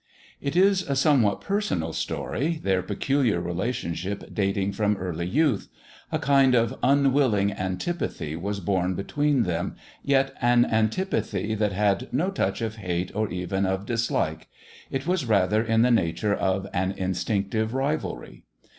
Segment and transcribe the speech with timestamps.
[0.41, 5.67] It is a somewhat personal story, their peculiar relationship dating from early youth:
[6.11, 12.31] a kind of unwilling antipathy was born between them, yet an antipathy that had no
[12.31, 14.47] touch of hate or even of dislike.
[14.89, 18.47] It was rather in the nature of an instinctive rivalry.